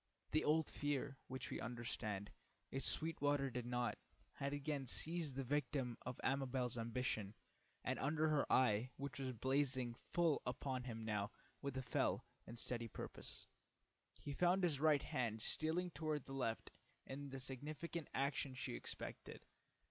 [0.31, 2.31] The old fear, which we understand,
[2.71, 3.99] if Sweetwater did not,
[4.33, 7.35] had again seized the victim of Amabel's ambition,
[7.83, 11.29] and under her eye, which was blazing full upon him now
[11.61, 13.45] with a fell and steady purpose,
[14.19, 16.71] he found his right hand stealing toward the left
[17.05, 19.45] in the significant action she expected.